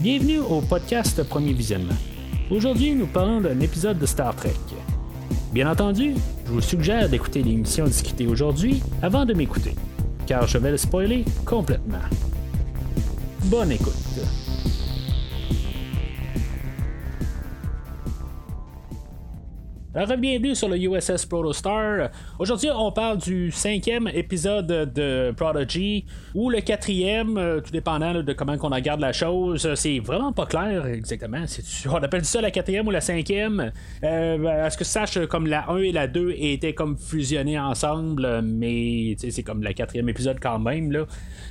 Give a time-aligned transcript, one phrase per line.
[0.00, 1.96] Bienvenue au podcast Premier Visionnement.
[2.52, 4.54] Aujourd'hui, nous parlons d'un épisode de Star Trek.
[5.52, 6.14] Bien entendu,
[6.46, 9.74] je vous suggère d'écouter l'émission discutée aujourd'hui avant de m'écouter,
[10.24, 11.98] car je vais le spoiler complètement.
[13.46, 13.92] Bonne écoute.
[19.96, 22.10] Alors, bienvenue sur le USS Protostar.
[22.38, 26.04] Aujourd'hui, on parle du cinquième épisode de Prodigy
[26.38, 29.68] ou le quatrième, euh, tout dépendant de comment on regarde la chose.
[29.74, 31.44] C'est vraiment pas clair exactement.
[31.90, 33.72] On appelle ça la quatrième ou la cinquième.
[34.04, 38.40] Euh, Est-ce que ça sache comme la 1 et la 2 étaient comme fusionnés ensemble,
[38.42, 40.92] mais c'est comme le quatrième épisode quand même.
[40.92, 41.06] Là,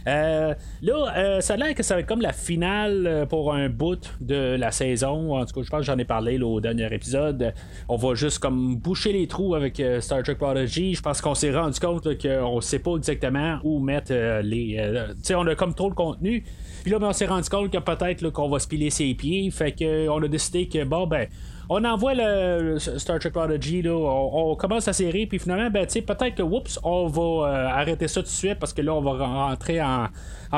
[0.08, 3.67] euh, là euh, ça a l'air que ça va être comme la finale pour un
[3.67, 5.36] bout de la saison.
[5.38, 7.54] En tout cas, je pense que j'en ai parlé au dernier épisode.
[7.90, 10.94] On va juste comme boucher les trous avec euh, Star Trek Prodigy.
[10.94, 14.42] Je pense qu'on s'est rendu compte qu'on sait pas exactement où mettre euh,
[14.80, 16.44] Euh, on a comme trop de contenu.
[16.84, 19.50] Puis là, ben, on s'est rendu compte que peut-être qu'on va se piler ses pieds.
[19.52, 21.28] Fait qu'on a décidé que bon ben
[21.69, 26.36] on envoie le, Star Trek Prodigy, là, on, commence la série, puis finalement, ben, peut-être
[26.36, 29.81] que, oups, on va arrêter ça tout de suite parce que là, on va rentrer
[29.81, 30.08] en,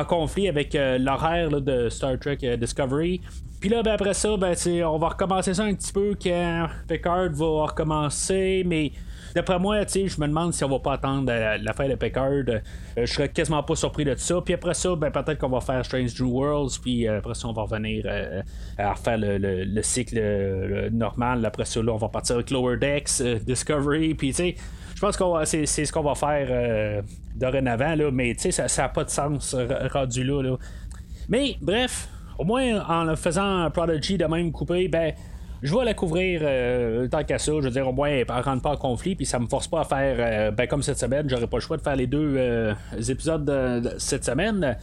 [0.07, 3.21] conflit avec l'horaire de Star Trek Discovery.
[3.59, 7.29] Puis là, ben, après ça, ben, on va recommencer ça un petit peu quand Picard
[7.31, 8.93] va recommencer, mais
[9.35, 12.31] d'après moi, je me demande si on va pas attendre la, fin de Picard.
[12.47, 12.59] Euh,
[12.95, 14.39] je serais quasiment pas surpris de ça.
[14.39, 17.49] Puis après ça, ben, peut-être qu'on va faire Strange New Worlds, puis euh, après ça,
[17.49, 18.41] on va revenir euh,
[18.77, 21.45] à refaire le, cycle normal.
[21.45, 24.55] Après ça, là, on va partir avec Lower Decks, Discovery, puis tu.
[24.95, 27.03] Je pense que c'est, ce qu'on va faire
[27.35, 29.55] dorénavant, là, mais ça n'a pas de sens
[29.93, 30.57] rendu là, là.
[31.29, 35.13] Mais bref, au moins en le faisant Prodigy de même coupé, ben
[35.61, 37.51] je vais la couvrir euh, tant qu'à ça.
[37.51, 39.67] Je veux dire, au moins, elle ne rentre pas en conflit, puis ça me force
[39.67, 42.07] pas à faire, euh, ben, comme cette semaine, j'aurais pas le choix de faire les
[42.07, 42.73] deux euh,
[43.07, 44.77] épisodes de, cette semaine.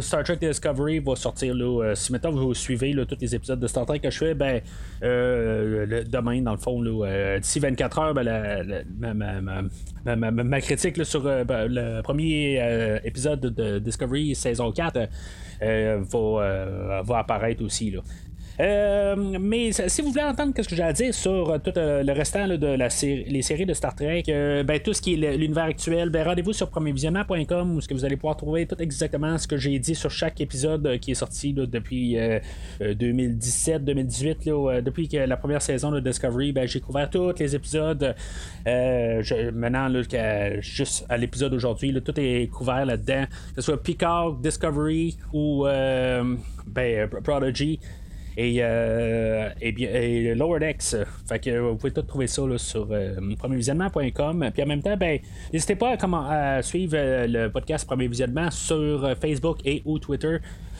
[0.00, 3.84] Star Trek Discovery va sortir, là, si maintenant vous suivez tous les épisodes de Star
[3.84, 4.60] Trek que je fais, ben,
[5.02, 6.82] demain, dans le fond,
[7.38, 9.64] d'ici 24 heures, ben,
[10.04, 15.08] ma, critique sur ben, le premier épisode de Discovery saison 4
[15.60, 17.90] va, va apparaître aussi.
[17.90, 18.00] Là.
[18.60, 22.02] Euh, mais si vous voulez entendre ce que j'ai à dire sur euh, tout euh,
[22.02, 25.36] le restant de la série, les séries de Star Trek, ben, tout ce qui est
[25.36, 29.38] l'univers actuel, ben, rendez-vous sur premiervisionnement.com où ce que vous allez pouvoir trouver tout exactement
[29.38, 32.16] ce que j'ai dit sur chaque épisode qui est sorti depuis
[32.80, 34.82] 2017-2018.
[34.82, 38.16] depuis que la première saison de Discovery, ben, j'ai couvert tous les épisodes.
[38.66, 39.88] Maintenant,
[40.60, 43.24] juste à l'épisode d'aujourd'hui, tout est couvert là-dedans.
[43.54, 47.78] Que ce soit Picard, Discovery ou ben, Prodigy
[48.40, 49.90] et, euh, et, bien,
[50.36, 50.94] Lower Decks.
[50.94, 54.50] Vous pouvez tout trouver ça sur euh, premiervisionnement.com.
[54.54, 55.18] Puis en même temps, ben,
[55.52, 60.36] n'hésitez pas à, suivre euh, le podcast Premier Visionnement sur Facebook et ou Twitter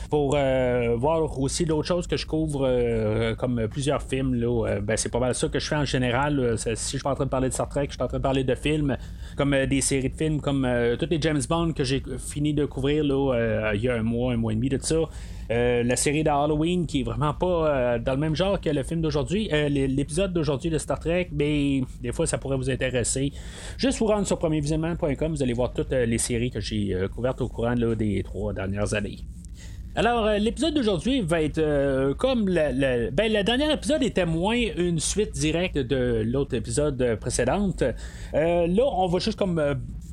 [0.09, 5.09] pour euh, voir aussi d'autres choses que je couvre comme plusieurs films là, ben, c'est
[5.09, 7.49] pas mal ça que je fais en général si je suis en train de parler
[7.49, 8.97] de Star Trek je suis en train de parler de films
[9.35, 10.67] comme des séries de films comme
[10.97, 14.33] tous les James Bond que j'ai fini de couvrir là, il y a un mois
[14.33, 14.97] un mois et demi de ça
[15.51, 18.69] euh, la série de Halloween qui est vraiment pas euh, dans le même genre que
[18.69, 22.69] le film d'aujourd'hui, euh, l'épisode d'aujourd'hui de Star Trek, mais des fois ça pourrait vous
[22.69, 23.33] intéresser.
[23.77, 27.47] Juste vous rendre sur premiervisionnement.com, vous allez voir toutes les séries que j'ai couvertes au
[27.47, 29.19] courant des trois dernières années.
[29.95, 35.31] Alors, l'épisode d'aujourd'hui va être comme le, ben, le dernier épisode était moins une suite
[35.33, 37.83] directe de l'autre épisode précédente.
[38.33, 39.59] là, on va juste comme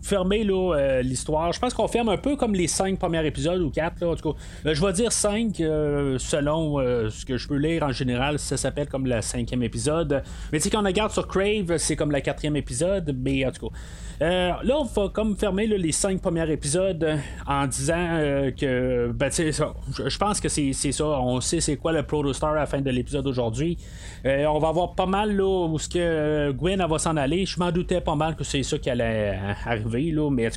[0.06, 1.53] fermer euh, l'histoire.
[1.53, 4.00] Je pense qu'on ferme un peu comme les cinq premiers épisodes ou quatre.
[4.00, 6.78] Là, en tout cas, euh, je vais dire cinq euh, selon
[7.11, 8.39] ce que je peux lire en général.
[8.39, 10.22] Ça s'appelle comme le cinquième épisode.
[10.53, 13.15] Mais tu sais, quand on regarde sur Crave, c'est comme le quatrième épisode.
[13.19, 13.77] Mais en tout cas.
[14.22, 19.31] Euh, là, on va comme fermer les cinq premiers épisodes en disant euh, que, ben,
[19.31, 21.04] je pense que c'est ça.
[21.04, 23.76] On sait c'est quoi le Protostar à la fin de l'épisode d'aujourd'hui.
[24.25, 27.44] Euh, on va avoir pas mal là, où ce que Gwen va s'en aller.
[27.44, 30.49] Je m'en doutais pas mal que c'est ça qui allait arriver, là, mais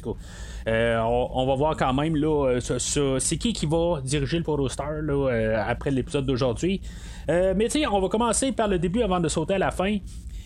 [0.65, 5.91] on, va voir quand même là, c'est qui qui va diriger le Protostar là, après
[5.91, 6.79] l'épisode d'aujourd'hui.
[7.27, 9.97] mais tu sais, on va commencer par le début avant de sauter à la fin.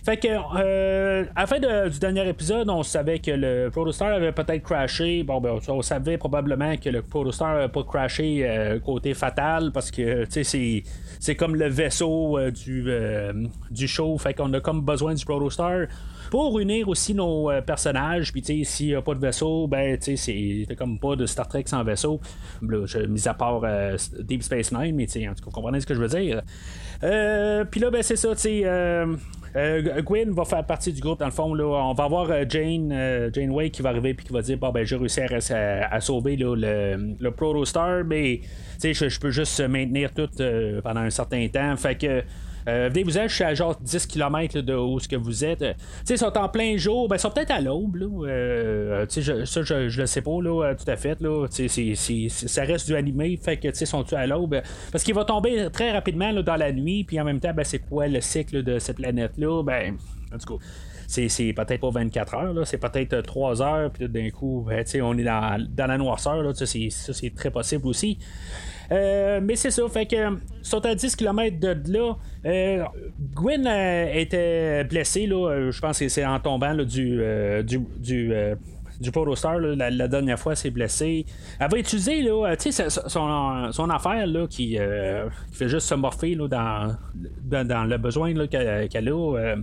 [0.03, 4.33] Fait que, euh, à la fin du dernier épisode, on savait que le Protostar avait
[4.33, 5.23] peut-être crashé.
[5.23, 9.91] Bon, ben, on savait probablement que le Protostar n'avait pas crashé euh, côté fatal parce
[9.91, 10.83] que, tu sais,
[11.21, 12.85] c'est comme le vaisseau euh, du,
[13.71, 14.17] du show.
[14.17, 15.87] Fait qu'on a comme besoin du Protostar
[16.29, 18.33] pour unir aussi nos personnages.
[18.33, 21.15] Puis, tu sais, s'il n'y a pas de vaisseau, ben, tu sais, c'est comme pas
[21.15, 22.19] de Star Trek sans vaisseau.
[22.61, 23.61] Là, je, mis à part
[24.19, 26.09] Deep Space Nine, mais, tu sais, en tout cas, vous comprenez ce que je veux
[26.09, 26.41] dire.
[26.99, 28.65] Puis là, ben, c'est ça, tu sais
[29.53, 31.53] Gwen va faire partie du groupe, dans le fond.
[31.53, 34.85] Là, on va avoir Jane, Janeway qui va arriver puis qui va dire Bon, ben,
[34.85, 36.55] j'ai réussi à, sauver le,
[37.19, 38.41] le Protostar, mais
[38.81, 40.29] je, je peux juste maintenir tout
[40.83, 41.75] pendant un certain temps.
[42.67, 45.61] Euh, vous êtes, je suis à genre 10 km de où ce que vous êtes.
[45.61, 45.73] Euh,
[46.09, 47.97] ils sont en plein jour, ben, ils sont peut-être à l'aube.
[48.25, 51.19] Euh, je, ça, je, je, le sais pas là, tout à fait.
[51.21, 54.61] Là, ça reste du animé, fait que sont-ils à l'aube?
[54.91, 57.63] Parce qu'il va tomber très rapidement là, dans la nuit, puis en même temps, ben,
[57.63, 59.63] c'est quoi le cycle de cette planète-là?
[59.63, 59.97] Ben,
[61.07, 65.23] c'est, peut-être pas 24 heures, c'est peut-être 3 heures, puis d'un coup, ben, on est
[65.23, 68.17] dans, dans la noirceur, là, ça, c'est très possible aussi.
[68.93, 70.15] Euh, mais c'est ça, fait que
[70.61, 72.15] sont à 10 km de là.
[72.45, 72.83] Euh,
[73.33, 77.21] Gwen euh, était blessée, là, je pense que c'est en tombant du,
[77.63, 78.33] du, du
[79.01, 81.25] du Protostar, la, dernière fois, s'est blessé.
[81.59, 82.55] Elle va utiliser là,
[83.07, 84.77] son, son affaire là, qui,
[85.51, 89.55] fait juste se morpher là, dans, dans, le besoin qu'elle, a.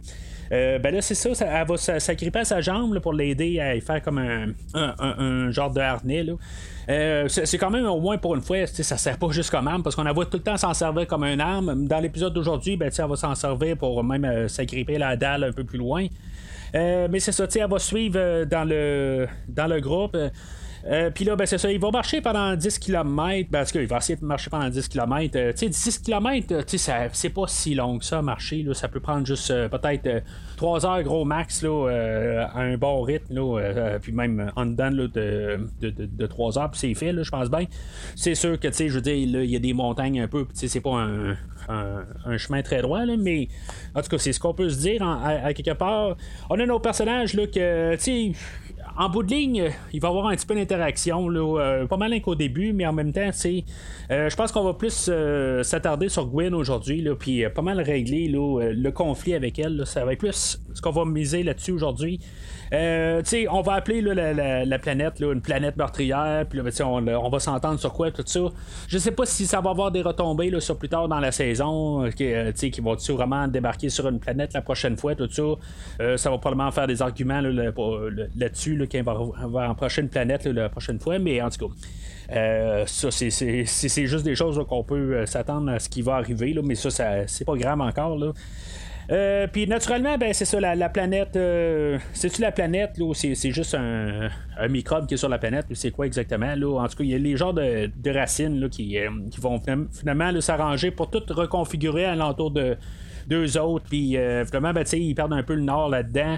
[0.50, 4.02] ben là, c'est ça, elle va s'agripper à sa jambe pour l'aider à y faire
[4.02, 6.26] comme un, un genre de harnais.
[6.90, 9.82] Euh, c'est quand même au moins pour une fois, ça sert pas juste comme arme
[9.82, 11.86] parce qu'on a voit tout le temps s'en servir comme une arme.
[11.86, 15.52] Dans l'épisode d'aujourd'hui, ben, elle va s'en servir pour même euh, s'agripper la dalle un
[15.52, 16.06] peu plus loin.
[16.74, 20.16] Euh, mais c'est ça, elle va suivre dans le dans le groupe.
[20.86, 23.98] Euh, puis là, ben, c'est ça, il va marcher pendant 10 km, parce qu'il va
[23.98, 25.36] essayer de marcher pendant 10 km.
[25.36, 28.62] Euh, tu sais, 10 km, tu sais, c'est pas si long que ça, marcher.
[28.62, 30.22] Là, ça peut prendre juste euh, peut-être
[30.56, 35.06] 3 heures gros max là, à un bon rythme, là, puis même en dedans là,
[35.08, 37.66] de, de, de, 3 heures, puis c'est fait, je pense bien.
[38.14, 40.44] C'est sûr que, tu sais, je veux dire, il y a des montagnes un peu,
[40.44, 41.36] tu sais, c'est pas un,
[41.68, 43.48] un, chemin très droit, là, mais
[43.94, 46.16] en tout cas, c'est ce qu'on peut se dire à, quelque part.
[46.48, 48.32] On a nos personnages là, que, tu sais,
[48.96, 52.18] en bout de ligne, il va y avoir un petit peu d'interaction, euh, pas mal
[52.20, 56.26] qu'au début, mais en même temps, euh, je pense qu'on va plus euh, s'attarder sur
[56.26, 59.82] Gwen aujourd'hui, puis pas mal régler le conflit avec elle.
[59.86, 62.20] ça va être plus ce qu'on va miser là-dessus aujourd'hui.
[62.72, 67.92] Euh, on va appeler la, planète une planète meurtrière, puis on, on, va s'entendre sur
[67.92, 68.40] quoi, tout ça.
[68.88, 71.32] Je sais pas si ça va avoir des retombées là, sur plus tard dans la
[71.32, 75.30] saison, euh, qui, euh, qui vont vraiment débarquer sur une planète la prochaine fois, tout
[75.30, 75.42] ça.
[76.00, 80.46] Euh, ça va probablement faire des arguments là-dessus, là, qu'il va, va en prochaine planète
[80.46, 81.74] la prochaine fois, mais en tout cas.
[82.30, 86.74] Ça, c'est juste des choses qu'on peut s'attendre à ce qui va arriver, là, mais
[86.74, 86.90] ça,
[87.26, 88.16] c'est pas grave encore.
[88.18, 88.32] Là.
[89.10, 91.34] Euh, puis naturellement, ben c'est ça, la, planète.
[91.34, 94.28] euh, C'est-tu la planète là, ou c'est, juste un,
[94.68, 96.54] microbe qui est sur la planète c'est quoi exactement?
[96.54, 96.80] Là?
[96.80, 99.60] En tout cas, il y a les genres de, racines là, qui, euh, qui vont
[99.92, 102.76] finalement s'arranger pour tout reconfigurer alentour de
[103.26, 103.86] deux autres.
[103.88, 106.36] Puis euh, finalement, ben, ils perdent un peu le nord là-dedans.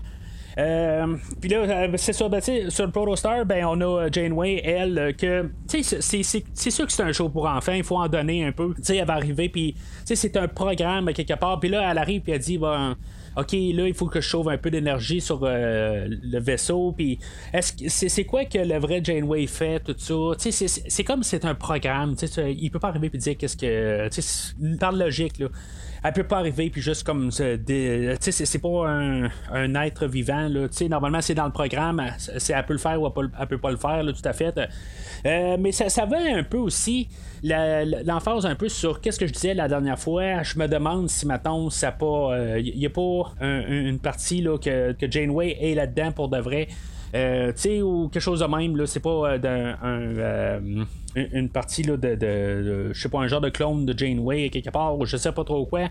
[0.59, 4.99] Euh, puis là, euh, c'est ça, ben, sur le Protostar, ben, on a Janeway, elle,
[4.99, 5.83] euh, que, c'est
[6.23, 8.75] sûr que c'est un show pour enfants, il faut en donner un peu.
[8.77, 12.23] Tu sais, elle va arriver, puis, c'est un programme quelque part, puis là, elle arrive,
[12.23, 12.97] puis elle dit, ben,
[13.37, 16.93] OK, là, il faut que je sauve un peu d'énergie sur le vaisseau.
[16.93, 17.19] Puis,
[17.63, 20.51] c'est, quoi que le vrai Janeway fait, tout ça?
[20.51, 22.15] C'est, comme c'est un programme.
[22.37, 24.77] Il peut pas arriver et dire qu'est-ce que.
[24.79, 25.49] Par logique, là
[26.05, 30.69] elle peut pas arriver puis juste comme tu sais c'est pas un, être vivant là.
[30.69, 32.03] Tu sais normalement c'est dans le programme.
[32.19, 34.59] C'est elle peut le faire ou elle peut, pas le faire là, tout à fait.
[35.25, 37.09] Euh, mais ça, ça va un peu aussi
[37.43, 40.43] l'emphase un peu sur qu'est-ce que je disais la dernière fois.
[40.43, 44.59] Je me demande si maintenant ça pas il euh, y a pas une partie là,
[44.59, 46.69] que, que Janeway est là-dedans pour de vrai
[47.15, 51.83] euh, tu sais, ou quelque chose de même, là, c'est pas d'un, un, une partie
[51.83, 55.05] là, de, de, je sais pas, un genre de clone de Janeway quelque part, ou
[55.05, 55.89] je sais pas trop quoi.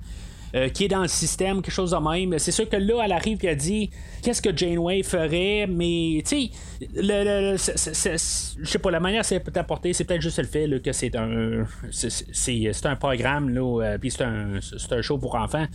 [0.54, 2.38] Euh, qui est dans le système, quelque chose de même.
[2.38, 3.90] C'est sûr que là, elle arrive et elle dit
[4.22, 6.50] qu'est-ce que Janeway ferait, mais tu sais,
[6.94, 10.92] le, je sais pas, la manière c'est peut apporter, c'est peut-être juste le fait que
[10.92, 14.60] c'est un c'est un programme, là, euh, puis c'est un,
[14.92, 15.68] un show pour enfants.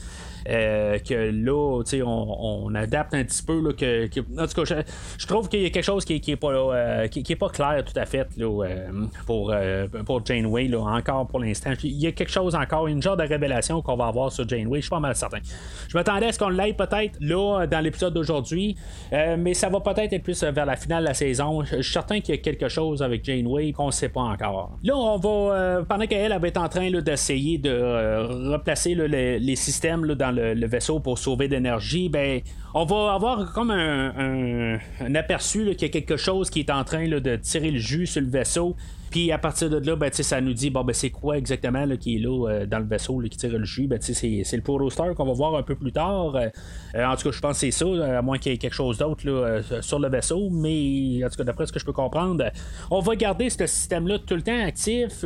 [0.48, 3.60] Euh, que là, sais, on, adapte un petit peu.
[3.60, 4.06] Là, que,
[4.40, 4.82] en tout cas,
[5.18, 7.98] je, trouve qu'il y a quelque chose qui, qui est pas qui, pas clair tout
[7.98, 8.64] à fait là,
[9.26, 9.52] pour,
[10.04, 11.72] pour Janeway, là, encore pour l'instant.
[11.82, 14.65] Il y a quelque chose encore, une genre de révélation qu'on va avoir sur Janeway,
[14.74, 15.38] je suis pas mal certain.
[15.88, 18.76] Je m'attendais à ce qu'on l'aille peut-être là dans l'épisode d'aujourd'hui,
[19.12, 21.64] mais ça va peut-être être plus vers la finale de la saison.
[21.64, 24.76] Je suis certain qu'il y a quelque chose avec Janeway qu'on ne sait pas encore.
[24.82, 30.34] Là, on va, pendant qu'elle avait été en train d'essayer de replacer les, systèmes dans
[30.34, 32.40] le, vaisseau pour sauver d'énergie, ben
[32.74, 34.78] on va avoir comme un,
[35.14, 38.20] aperçu qu'il y a quelque chose qui est en train de tirer le jus sur
[38.20, 38.76] le vaisseau.
[39.10, 41.96] Puis à partir de là, ben, ça nous dit bon ben c'est quoi exactement là,
[41.96, 43.86] qui est là euh, dans le vaisseau qui tire le jus?
[43.86, 46.36] Ben, c'est, c'est le Protostar qu'on va voir un peu plus tard.
[46.36, 48.74] Euh, en tout cas, je pense que c'est ça, à moins qu'il y ait quelque
[48.74, 49.22] chose d'autre
[49.80, 50.50] sur le vaisseau.
[50.50, 52.44] Mais en tout cas, d'après ce que je peux comprendre,
[52.90, 55.24] on va garder ce système-là tout le temps actif.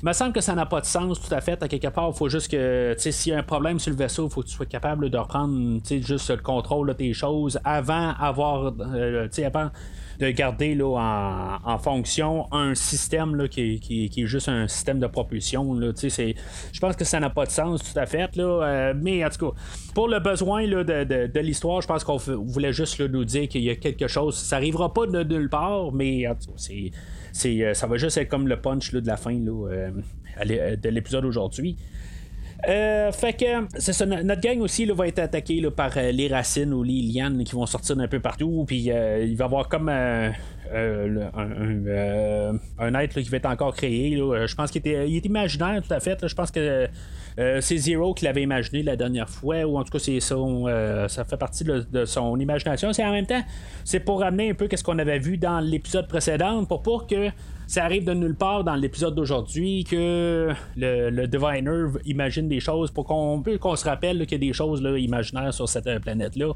[0.00, 1.60] Il me semble que ça n'a pas de sens tout à fait.
[1.62, 4.28] À quelque part, il faut juste que s'il y a un problème sur le vaisseau,
[4.28, 8.14] il faut que tu sois capable de reprendre juste le contrôle de tes choses avant
[8.18, 8.72] avoir
[9.44, 9.70] avant
[10.18, 15.06] de garder là, en, fonction un système là, qui, qui, est juste un système de
[15.06, 15.74] propulsion.
[15.74, 18.34] Là, je pense que ça n'a pas de sens tout à fait.
[18.36, 19.60] Là, euh, mais en tout cas,
[19.94, 23.62] pour le besoin là, de, de, l'histoire, je pense qu'on voulait juste nous dire qu'il
[23.62, 24.36] y a quelque chose.
[24.36, 26.92] Ça n'arrivera pas de nulle part, mais en tout cas,
[27.32, 30.88] c'est, euh, ça va juste être comme le punch de la fin là, euh, de
[30.88, 31.76] l'épisode aujourd'hui.
[32.66, 37.02] Euh, fait que notre gang aussi va être attaqué par euh, les racines ou les
[37.02, 38.64] lianes qui vont sortir d'un peu partout.
[38.66, 40.32] Puis euh, il va y avoir comme un,
[43.00, 44.16] être qui va être encore créé.
[44.16, 46.26] je pense qu'il était, il est imaginaire tout à fait.
[46.26, 46.88] Je pense que
[47.60, 50.66] c'est Zero qui l'avait imaginé la dernière fois, ou en tout cas c'est son,
[51.08, 52.92] ça fait partie de, son imagination.
[52.92, 53.42] C'est en même temps,
[53.84, 57.30] c'est pour ramener un peu ce qu'on avait vu dans l'épisode précédent, pour pas que
[57.68, 63.04] ça arrive de nulle part dans l'épisode d'aujourd'hui que le, Diviner imagine des choses pour
[63.04, 66.54] qu'on qu'on se rappelle qu'il y a des choses là, imaginaires sur cette euh, planète-là.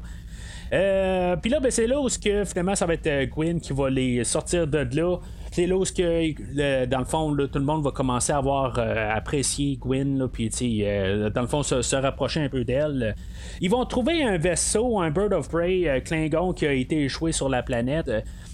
[0.73, 3.73] Euh, puis là, ben, c'est là où que, finalement ça va être euh, Gwyn qui
[3.73, 5.17] va les sortir de là.
[5.53, 9.77] C'est là où que, dans le fond, tout le monde va commencer à avoir apprécié
[9.79, 13.13] Gwyn, puis dans le fond, se, rapprocher un peu d'elle.
[13.61, 17.49] Ils vont trouver un vaisseau, un Bird of Prey Klingon qui a été échoué sur
[17.49, 18.09] la planète.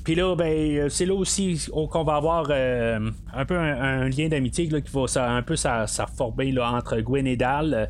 [0.09, 4.27] Puis là, ben, euh, c'est là aussi qu'on va avoir euh, un peu un, lien
[4.27, 7.87] d'amitié qui va un peu s'afformer entre Gwen et Dal.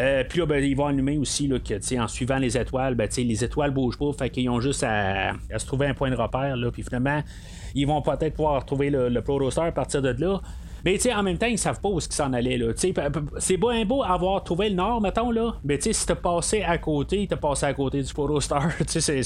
[0.00, 3.08] Euh, puis là, ben, ils vont allumer aussi là, que en suivant les étoiles, ben,
[3.16, 6.56] les étoiles bougent pas, fait qu'ils ont juste à, se trouver un point de repère.
[6.72, 7.22] Puis finalement,
[7.76, 10.40] ils vont peut-être pouvoir trouver le, le Protostar à partir de là.
[10.84, 12.58] Mais tu en même temps, ils savent pas où ils s'en allaient.
[12.58, 12.72] Là.
[12.76, 15.54] C'est un beau avoir trouvé le nord, mettons, là.
[15.64, 18.68] Mais tu si t'as passé à côté, t'as passé à côté du Protostar.
[18.90, 19.22] tu sais,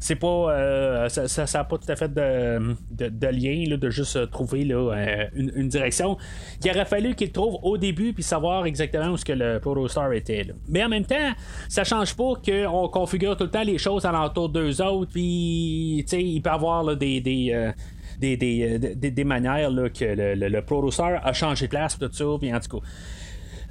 [0.00, 0.26] c'est pas.
[0.26, 4.76] Euh, ça, ça, pas tout à fait de, de, lien, là, de juste trouver là,
[4.76, 6.16] euh, une, direction.
[6.64, 10.12] Il aurait fallu qu'ils trouvent au début puis savoir exactement où ce que le Protostar
[10.12, 10.44] était.
[10.44, 10.54] Là.
[10.68, 11.30] Mais en même temps,
[11.68, 15.12] ça change pas qu'on configure tout le temps les choses alentour d'eux autres.
[15.12, 17.20] Puis, tu il peut avoir des.
[17.20, 17.72] des euh,
[18.22, 22.38] euh, des, des, manières là, que le, le, a changé de place, tout ça, en
[22.38, 22.86] tout cas.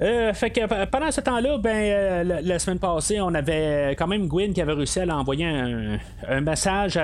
[0.02, 4.28] Euh, fait que pendant ce temps-là, ben euh, la, semaine passée, on avait quand même
[4.28, 5.44] Gwyn qui avait réussi à envoyer
[6.26, 6.98] un, message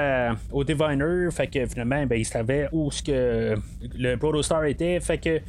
[0.51, 1.29] au Diviner.
[1.31, 3.55] Fait que finalement, ben, il savait où ce que
[3.99, 4.99] le Protostar était.
[5.01, 5.41] Fait que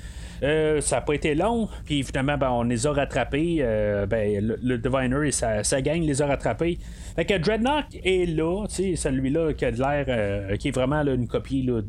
[0.43, 3.57] euh, ça n'a pas été long, puis finalement, ben, on les a rattrapés.
[3.61, 6.77] Euh, ben, le, Diviner et sa, gang les a rattrapés.
[7.15, 11.27] Fait que Dreadnought est là, celui-là qui a de l'air, euh, qui est vraiment une
[11.27, 11.81] copie de,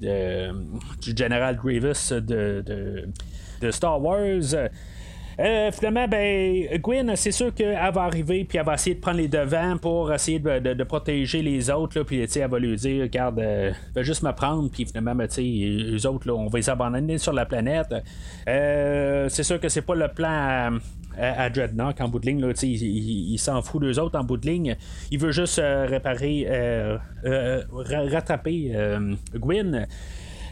[1.00, 2.64] du General Grievous de,
[3.60, 4.54] de Star Wars.
[5.40, 9.18] Euh, finalement, ben, Gwen, c'est sûr qu'elle va arriver puis elle va essayer de prendre
[9.18, 12.02] les devants pour essayer de, protéger les autres.
[12.02, 14.68] puis elle va lui dire Regarde, euh, va juste me prendre.
[14.68, 17.94] Puis finalement, ben, les autres, là, on va les abandonner sur la planète.
[18.48, 20.78] Euh, c'est sûr que c'est pas le plan
[21.16, 22.40] à, Dreadnought en bout de ligne.
[22.40, 24.76] Là, il, s'en fout d'eux autres en bout de ligne.
[25.12, 26.48] Il veut juste réparer,
[27.22, 28.72] rattraper
[29.34, 29.86] Gwen.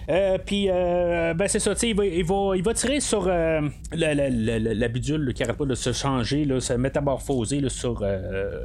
[0.09, 3.61] Euh, puis, euh, ben c'est ça, il va, il, va, il va tirer sur euh,
[3.93, 8.05] la, la, la, bidule qui n'arrête pas de se changer, là, se métamorphoser là, sur,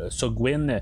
[0.10, 0.82] sur Gwen.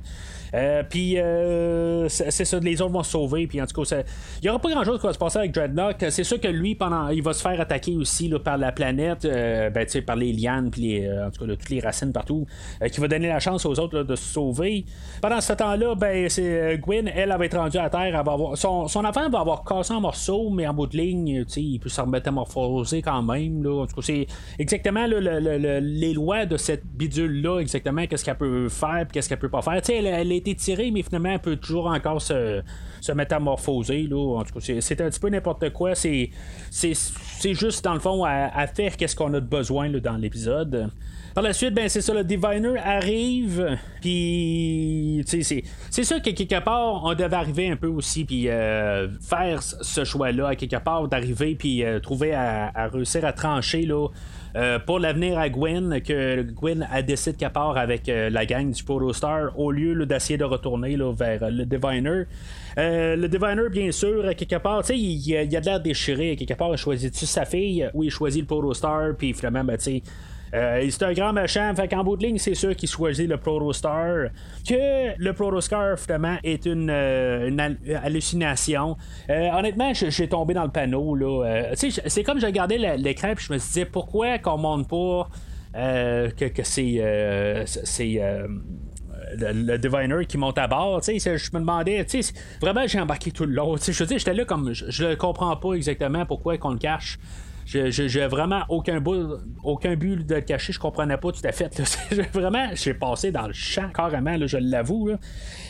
[0.54, 3.48] Euh, puis euh, c'est ça, les autres vont se sauver.
[3.48, 5.54] Puis en tout cas, il n'y aura pas grand chose qui va se passer avec
[5.54, 6.10] Dreadnought.
[6.10, 9.70] C'est sûr que lui, pendant, il va se faire attaquer aussi par la planète, euh,
[9.70, 12.46] ben, par les lianes, puis en tout cas, toutes les racines partout,
[12.92, 14.86] qui va donner la chance aux autres de se sauver.
[15.22, 18.02] Pendant ce temps-là, ben, c'est Gwen, elle, va être rendue à terre.
[18.02, 20.98] Elle va avoir, son, son enfant va avoir cassé en morceaux, mais en bout de
[20.98, 23.64] ligne, il peut se métamorphoser quand même.
[23.64, 23.84] Là.
[23.84, 24.28] En tout cas, c'est
[24.58, 29.62] exactement les lois de cette bidule-là, exactement qu'est-ce qu'elle peut faire, qu'est-ce qu'elle peut pas
[29.62, 29.82] faire.
[29.90, 32.62] Elle, elle, été tiré, mais finalement, elle peut toujours encore se,
[33.02, 34.04] se métamorphoser.
[34.04, 34.40] Là.
[34.40, 35.96] En tout cas, c'est, un petit peu n'importe quoi.
[35.96, 36.30] C'est,
[36.72, 40.90] c'est, juste, dans le fond, à, faire qu'est-ce qu'on a de besoin là, dans l'épisode.
[41.40, 47.06] Par la suite, ben c'est ça, le Diviner arrive, puis c'est, sûr que quelque part,
[47.06, 51.56] on devait arriver un peu aussi, puis euh, faire ce choix-là, à quelque part, d'arriver,
[51.56, 54.10] puis euh, trouver à, à, réussir à trancher là,
[54.58, 58.70] euh, pour l'avenir à Gwen, que Gwen a décidé qu'elle part avec euh, la gang
[58.70, 62.24] du Protostar au lieu d'essayer de retourner vers euh, le Diviner.
[62.76, 66.36] le Diviner, bien sûr, quelque part, il, il, a de l'air déchiré.
[66.36, 70.00] Quelque part, il choisit-tu sa fille ou il choisit le Protostar, puis finalement, ben, Euh,
[70.52, 74.30] c'est un grand machin, fait qu'en bout de ligne, c'est sûr qu'il choisit le Protostar.
[74.68, 78.98] Que le Protostar, finalement, est une, hallucination.
[79.30, 81.16] honnêtement, j'ai tombé dans le panneau.
[81.16, 81.72] Là.
[81.76, 85.28] c'est comme je regardais l'écran et je me disais pourquoi qu'on monte pas
[85.74, 87.66] que, c'est.
[87.66, 88.22] c'est
[89.38, 92.06] le, diviner qui monte à bord, je me demandais,
[92.62, 95.74] vraiment j'ai embarqué tout le long, je veux j'étais là comme, je, ne comprends pas
[95.74, 97.20] exactement pourquoi qu'on le cache.
[97.72, 99.02] J'ai vraiment aucun,
[99.64, 101.70] aucun but de le cacher, je comprenais pas tout à fait.
[102.34, 105.12] vraiment, j'ai passé dans le champ carrément, là, je l'avoue.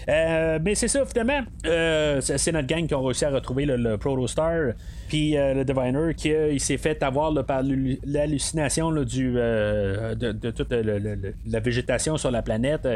[0.08, 3.98] Euh, mais c'est ça, finalement, euh, c'est notre gang qui a réussi à retrouver le
[3.98, 4.74] Protostar.
[5.10, 7.64] Puis euh, le Diviner qui s'est fait avoir par
[8.06, 12.88] l'hallucination du, de, toute la végétation sur la planète.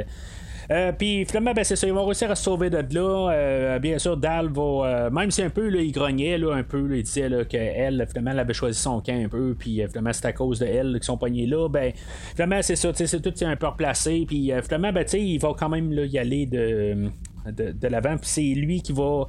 [0.71, 3.31] Euh, puis finalement, ben, c'est ça, ils vont réussir à se sauver de là.
[3.31, 6.97] Euh, bien sûr, Dal va, euh, même si un peu, là, il grognait un peu,
[6.97, 10.33] il disait qu'elle, finalement, elle avait choisi son camp un peu, puis finalement, c'est à
[10.33, 11.67] cause de elle qu'ils sont pognés là.
[11.67, 11.91] Ben,
[12.35, 14.25] finalement, c'est ça, c'est tout un peu replacé.
[14.27, 17.09] Puis finalement, ben, il va quand même y aller de,
[17.51, 18.17] de, l'avant.
[18.17, 19.25] Puis c'est lui qui va.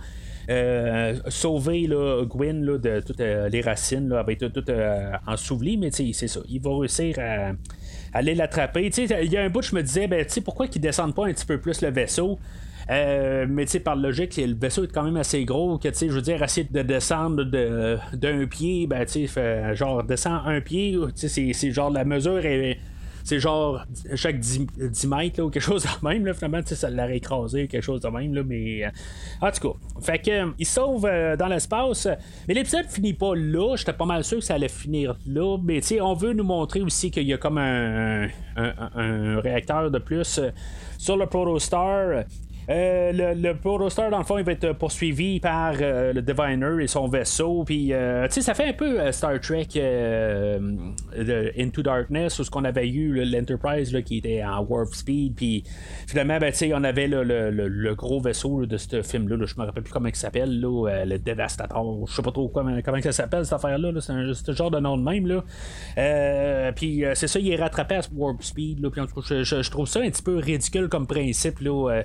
[1.29, 1.88] sauver
[2.26, 4.64] Gwyn de toutes les racines avec tout, tout
[5.26, 6.41] ensouveli, mais c'est ça.
[6.49, 7.53] Il va réussir à,
[8.14, 8.90] aller l'attraper.
[8.97, 11.44] Il y a un bout, je me disais, ben, pourquoi qu'ils descendent pas un petit
[11.44, 12.38] peu plus le vaisseau?
[12.90, 16.12] Euh, mais tu par logique, le vaisseau est quand même assez gros que tu je
[16.12, 19.26] veux dire, essayer de descendre d'un pied, ben tu
[19.73, 22.78] genre descend un pied, c'est genre la mesure est
[23.25, 27.66] c'est genre chaque 10, mètres ou quelque chose de même, là, finalement, ça l'aurait écrasé,
[27.66, 28.90] quelque chose de même, là, mais euh,
[29.40, 29.78] en tout cas.
[30.02, 32.07] Fait que euh, il sauve euh, dans l'espace.
[32.47, 33.76] Mais l'épisode finit pas là.
[33.76, 35.57] J'étais pas mal sûr que ça allait finir là.
[35.62, 39.99] Mais tu on veut nous montrer aussi qu'il y a comme un, un réacteur de
[39.99, 40.40] plus
[40.99, 42.25] sur le Protostar.
[42.71, 46.83] Euh, le, le Protostar, dans le fond, il va être poursuivi par euh, le Diviner
[46.83, 47.64] et son vaisseau.
[47.64, 49.68] Puis, euh, tu sais, ça fait un peu Star Trek
[51.59, 55.35] Into Darkness, où ce qu'on avait eu l'Enterprise qui était en warp speed.
[55.35, 55.64] Puis,
[56.06, 59.37] finalement, ben, tu sais, on avait le, gros vaisseau de ce film-là.
[59.44, 62.06] je me rappelle plus comment il s'appelle, le Devastator.
[62.09, 63.92] Je sais pas trop comment, comment ça s'appelle, cette affaire-là.
[64.00, 65.26] c'est un, genre de nom de même.
[65.26, 66.73] Là.
[66.73, 68.80] puis, c'est ça, il est rattrapé à warp speed.
[68.80, 71.61] Là, puis, en tout cas, je, trouve ça un petit peu ridicule comme principe.
[71.61, 72.04] Là.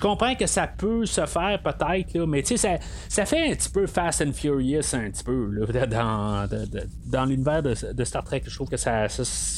[0.00, 2.80] Je comprends que ça peut se faire peut-être, mais tu sais,
[3.10, 5.50] ça, fait un petit peu Fast and Furious, un petit peu,
[5.90, 8.40] dans, l'univers de, Star Trek.
[8.46, 9.08] Je trouve que ça.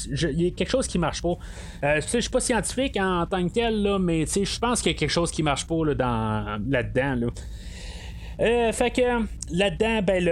[0.08, 1.36] Il y a quelque chose qui marche pas.
[1.84, 4.94] Euh, je suis pas scientifique en tant que tel, là, mais je pense qu'il y
[4.96, 7.14] a quelque chose qui marche pas là, dans, là-dedans.
[7.14, 7.26] Là.
[8.40, 9.02] Euh, fait que
[9.52, 10.24] là-dedans, ben,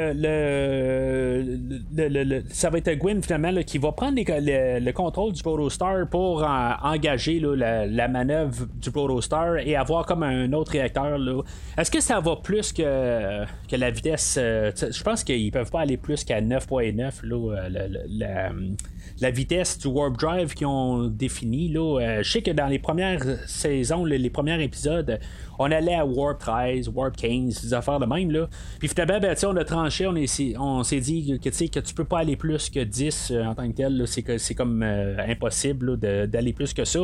[1.92, 6.42] le, ça va être Gwyn finalement qui va prendre le, contrôle du Protostar pour
[6.82, 11.19] engager la, manœuvre du Protostar et avoir comme un autre réacteur.
[11.76, 15.80] Est-ce que ça va plus que, que la vitesse euh, Je pense qu'ils peuvent pas
[15.80, 17.23] aller plus qu'à 9.9
[18.08, 18.50] la,
[19.21, 21.69] la vitesse du Warp Drive qu'ils ont défini.
[21.69, 25.21] Là, je sais que dans les premières saisons, les premiers épisodes,
[25.58, 28.31] on allait à Warp 13, Warp 15, des affaires de même.
[28.31, 28.49] Là.
[28.79, 30.15] Puis finalement, ben, on a tranché, on,
[30.59, 33.69] on s'est dit que, que tu peux pas aller plus que 10 euh, en tant
[33.69, 34.03] que tel.
[34.07, 37.00] C'est, c'est comme euh, impossible d'aller plus que ça.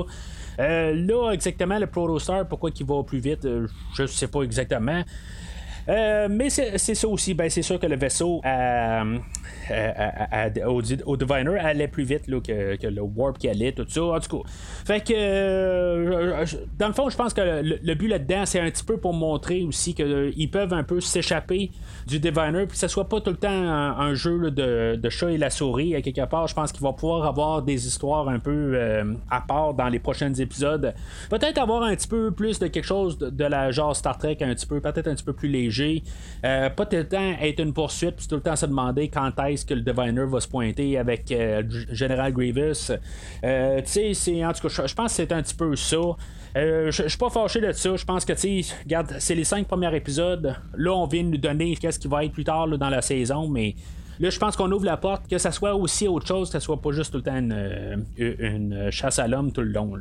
[0.58, 3.46] Euh, là, exactement, le Protostar, pourquoi il va plus vite,
[3.96, 5.02] je sais pas exactement.
[5.88, 9.18] Euh, mais c'est ça aussi, ben, c'est sûr que le vaisseau euh,
[9.70, 10.66] euh,
[11.04, 14.02] au, Diviner allait plus vite que, le Warp qui allait, tout ça.
[14.02, 14.48] En tout cas,
[14.84, 16.44] fait que
[16.78, 19.62] dans le fond, je pense que le, but là-dedans, c'est un petit peu pour montrer
[19.62, 21.70] aussi qu'ils peuvent un peu s'échapper
[22.06, 25.38] du Diviner, puis que ce soit pas tout le temps un, jeu de, chat et
[25.38, 25.94] la souris.
[25.94, 28.76] À quelque part, je pense qu'il va pouvoir avoir des histoires un peu
[29.30, 30.94] à part dans les prochains épisodes.
[31.30, 34.38] Peut-être avoir un petit peu plus de quelque chose de, de la genre Star Trek,
[34.40, 35.75] un petit peu, peut-être un petit peu plus léger
[36.44, 39.32] euh, pas tout le temps être une poursuite, puis tout le temps se demander quand
[39.44, 41.62] est-ce que le Diviner va se pointer avec euh,
[41.92, 42.92] General Grievous.
[43.44, 45.96] Euh, tu sais, en tout cas, je pense que c'est un petit peu ça.
[46.54, 47.96] je suis pas fâché de ça.
[47.96, 50.54] Je pense que, tu regarde, c'est les cinq premiers épisodes.
[50.76, 53.48] Là, on vient de nous donner qu'est-ce qui va être plus tard dans la saison,
[53.48, 53.74] mais
[54.20, 56.60] là, je pense qu'on ouvre la porte, que ça soit aussi autre chose, que ça
[56.60, 59.94] soit pas juste tout le temps une, chasse à l'homme tout le long.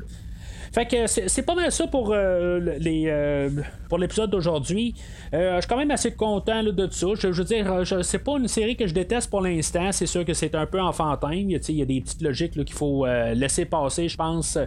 [0.71, 3.49] Fait que c'est pas mal ça pour euh, les euh,
[3.89, 4.95] pour l'épisode d'aujourd'hui.
[5.34, 7.08] Euh, je suis quand même assez content de tout ça.
[7.17, 9.91] Je, veux dire, c'est pas une série que je déteste pour l'instant.
[9.91, 11.32] C'est sûr que c'est un peu enfantin.
[11.32, 14.58] Il y a des petites logiques qu'il faut laisser passer, je pense.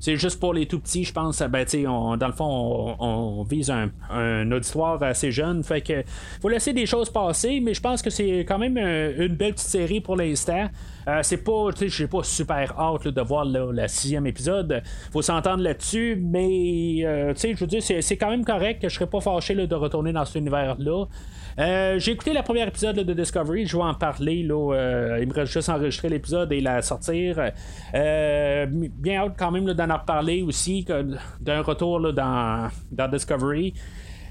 [0.00, 1.42] C'est juste pour les tout petits, je pense.
[1.42, 5.62] Ben, dans le fond, on, vise un, auditoire assez jeune.
[5.62, 6.02] Fait que
[6.40, 9.68] faut laisser des choses passer, mais je pense que c'est quand même une belle petite
[9.68, 10.68] série pour l'instant.
[11.22, 14.82] C'est pas, je pas super hâte de voir le sixième épisode.
[15.12, 18.94] Faut s'entendre là-dessus, mais tu sais, je veux dire, c'est quand même correct que je
[18.94, 21.06] serais pas fâché de retourner dans cet univers-là.
[21.98, 24.42] j'ai écouté le premier épisode de Discovery, je vais en parler.
[24.42, 27.36] Là, il me reste juste enregistrer l'épisode et la sortir.
[27.92, 30.86] bien hâte quand même d'en reparler aussi,
[31.40, 33.74] d'un retour dans, dans Discovery.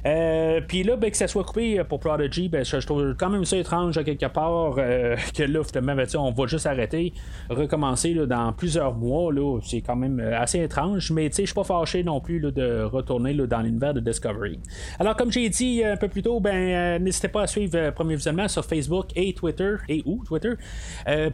[0.05, 3.45] Euh, puis là, ben, que ça soit coupé pour Prodigy, ben, je, trouve quand même
[3.45, 7.13] ça étrange à quelque part euh, que là, finalement, ben, on va juste arrêter,
[7.49, 9.31] recommencer là, dans plusieurs mois.
[9.31, 12.51] Là, c'est quand même euh, assez étrange, mais je suis pas fâché non plus là,
[12.51, 14.59] de retourner là, dans l'univers de Discovery.
[14.99, 18.47] Alors, comme j'ai dit un peu plus tôt, ben, n'hésitez pas à suivre Premier Visionnement
[18.47, 20.53] sur Facebook et Twitter, et où Twitter,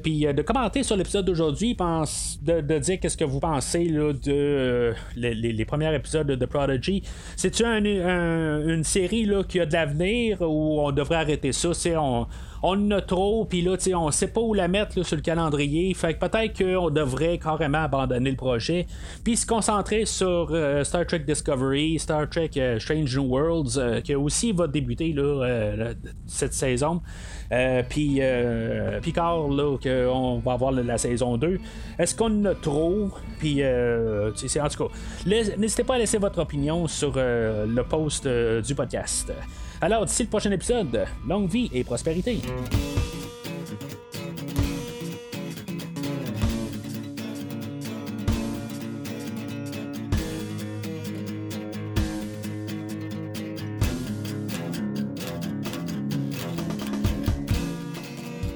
[0.04, 4.94] puis de commenter sur l'épisode d'aujourd'hui, de, de dire qu'est-ce que vous pensez là, de
[5.16, 7.04] les, premiers épisodes de Prodigy.
[7.36, 11.70] C'est-tu un une série là, qui a de l'avenir où on devrait arrêter ça.
[11.98, 12.28] On,
[12.62, 15.94] on en a trop, puis là, on sait pas où la mettre sur le calendrier.
[15.94, 18.88] Fait que peut-être qu'on devrait carrément abandonner le projet,
[19.24, 24.02] puis se concentrer sur euh, Star Trek Discovery, Star Trek euh, Strange New Worlds, euh,
[24.02, 25.94] qui aussi va débuter là,
[26.28, 27.02] cette saison.
[27.90, 28.22] puis
[29.02, 29.78] Picard, là,
[30.44, 31.60] va avoir la, saison 2.
[31.98, 33.10] Est-ce qu'on en a trop?
[33.40, 34.94] Puis, en tout cas,
[35.58, 39.32] n'hésitez pas à laisser votre opinion sur le post du podcast.
[39.82, 42.40] Alors, d'ici le prochain épisode, longue vie et prospérité.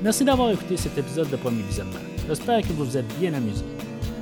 [0.01, 1.93] Merci d'avoir écouté cet épisode de Premier Visionnement.
[2.27, 3.63] J'espère que vous vous êtes bien amusé.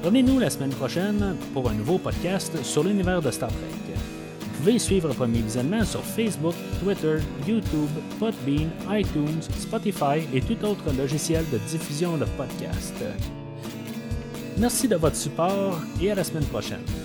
[0.03, 3.80] Revenez-nous la semaine prochaine pour un nouveau podcast sur l'univers de Star Trek
[4.61, 11.43] pouvez suivre Premier Visionnement sur Facebook, Twitter, YouTube, Podbean, iTunes, Spotify et tout autre logiciel
[11.51, 13.03] de diffusion de podcasts.
[14.59, 17.00] Merci de votre support et à la semaine prochaine.